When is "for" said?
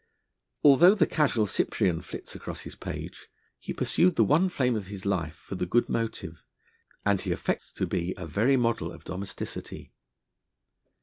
5.35-5.53